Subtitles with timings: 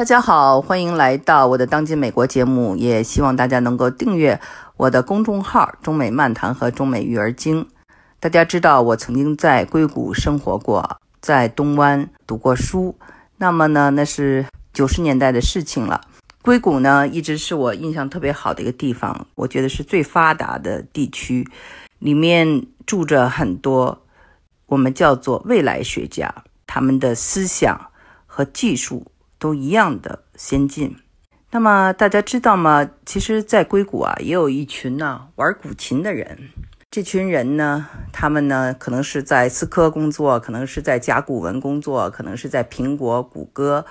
[0.00, 4.40] 大家好，欢迎来到我的当今美国节目，也希望大家能够订阅
[4.78, 7.68] 我的公众号“中美漫谈”和“中美育儿经”。
[8.18, 12.96] 大家知道，我曾经在硅谷生活过，在东湾读过书。
[13.36, 16.00] 那么呢，那是九十年代的事情了。
[16.40, 21.46] 硅谷呢，一直是我印象特别好的一个地方，我觉得是最发达的地区，
[21.98, 24.00] 里面住着很多
[24.64, 26.34] 我们叫做未来学家，
[26.66, 27.78] 他们的思想
[28.24, 29.04] 和技术
[29.40, 30.96] 都一样的先进。
[31.50, 32.88] 那么大家知道吗？
[33.04, 36.50] 其实，在硅谷啊，也有一群呢玩古琴的人。
[36.92, 43.84] 这群人呢，他们呢，可能是在思科工作，可能是在甲骨文工作，可能是在苹果、谷歌。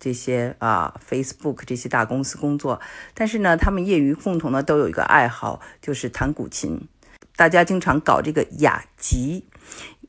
[0.00, 2.80] 这些啊，Facebook 这些大公司工作，
[3.14, 6.88] 但是呢，他们业余共同呢都有一个爱好，就是弹古琴。
[7.36, 9.46] 大家经常搞这个雅集，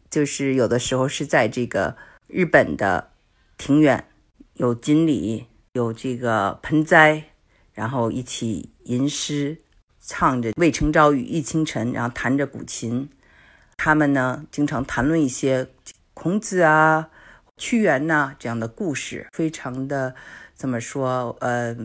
[0.10, 1.96] 就是有的时候是在这个
[2.28, 3.12] 日本的
[3.58, 4.06] 庭院，
[4.56, 7.24] 有锦鲤，有这个盆栽，
[7.74, 9.58] 然后一起吟诗，
[10.00, 13.10] 唱着“渭城朝雨浥轻尘”，然后弹着古琴。
[13.76, 15.68] 他们呢，经常谈论一些
[16.14, 17.10] 孔子啊。
[17.58, 20.16] 屈原呐，这样的故事非常的
[20.54, 21.36] 怎么说？
[21.42, 21.76] 呃，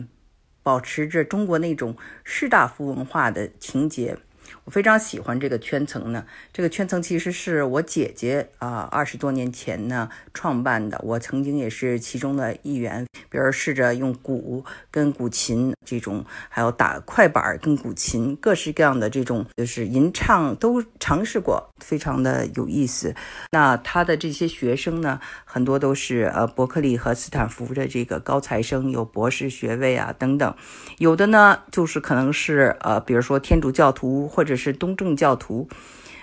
[0.63, 4.17] 保持着中国那种士大夫文化的情节。
[4.65, 6.25] 我非常喜欢这个圈层呢。
[6.53, 10.99] 这个圈层其实是我姐姐啊，二十多年前呢创办的。
[11.03, 13.05] 我曾经也是其中的一员。
[13.29, 23.15] 比如试着用鼓跟古琴这种，还有打快板跟古琴，各式各样的这种就是吟唱都尝试过，非常的有意思。
[23.51, 30.53] 那他的这些学生呢，很多都是呃伯克利和斯坦福的这个高材生，有博士学位啊等等。
[30.97, 35.69] 有的呢，就是可能是呃，比如说天主教徒或或者是东正教徒，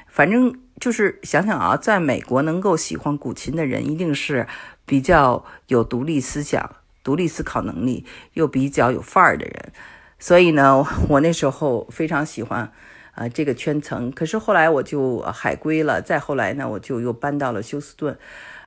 [0.08, 4.48] 反正就是想想啊，在美国能够喜欢古琴的人，一定是
[4.84, 6.74] 比较有独立思想。
[7.04, 9.72] 独立思考能力又比较有范儿的人，
[10.18, 12.72] 所以呢，我那时候非常喜欢，
[13.14, 14.10] 呃，这个圈层。
[14.10, 18.18] 可是后来我就海归了，再后来呢，我就又搬到了休斯顿，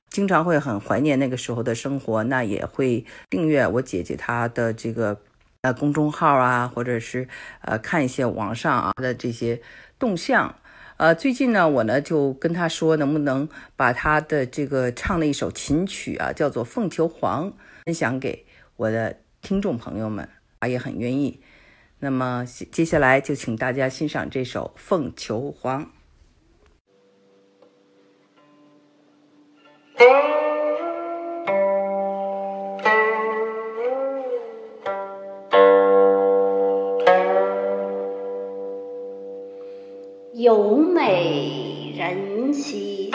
[0.08, 2.24] 经常会很怀念那个时候的生活。
[2.24, 5.20] 那也会订阅我姐姐她的这个
[5.62, 7.28] 呃公众号啊，或者是
[7.60, 9.62] 呃看一些网上啊的这些
[9.96, 10.56] 动向。
[10.96, 17.48] 呃，最近呢，我呢就跟他说，能不能把他的这个唱的一首琴曲啊，叫做《凤求凰》。
[17.84, 18.44] 分享给
[18.76, 20.28] 我的听众朋友们，
[20.58, 21.40] 啊，也很愿意。
[22.00, 25.84] 那么接下来就请大家欣赏这首《凤求凰》。
[40.42, 43.12] 有美人兮。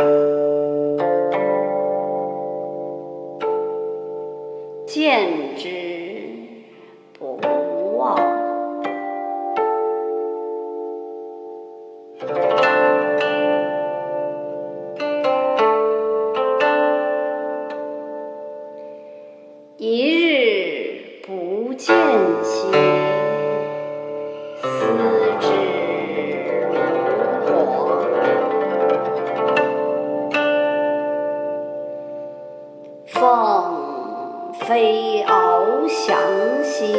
[4.85, 5.67] 见之
[7.19, 7.37] 不
[7.97, 8.17] 忘，
[19.75, 20.06] 一
[34.67, 36.19] 飞翱翔
[36.61, 36.93] 兮，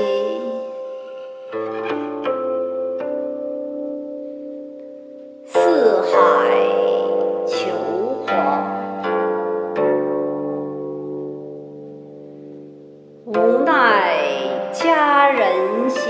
[5.44, 6.08] 四海
[7.46, 7.68] 求
[8.26, 8.32] 凰。
[13.26, 14.16] 无奈
[14.72, 16.08] 佳人兮，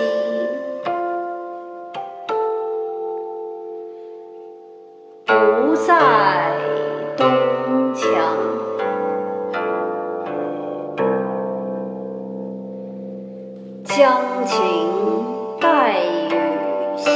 [5.26, 6.17] 不在
[14.58, 16.30] 将琴代与
[16.96, 17.10] 兮，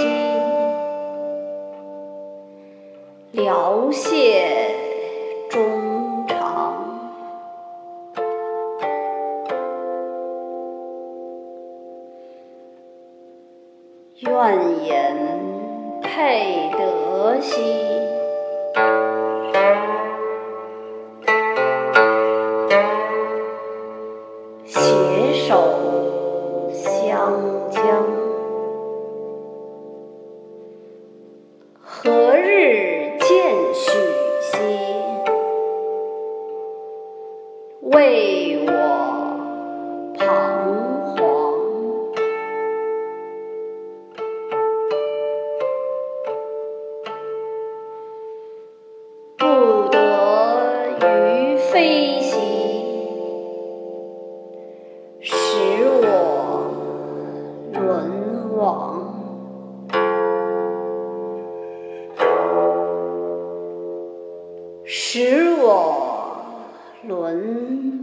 [3.33, 4.71] 聊谢
[5.51, 6.75] 衷肠。
[14.21, 15.17] 怨言
[16.01, 18.12] 配得兮。
[37.93, 38.71] 为我
[40.17, 40.25] 彷
[41.15, 41.21] 徨，
[49.37, 49.45] 不
[49.91, 49.97] 得
[51.01, 52.41] 于飞行，
[55.21, 55.35] 使
[56.01, 56.05] 我
[57.75, 58.63] 沦亡，
[64.85, 66.02] 使我。
[67.05, 68.02] 轮。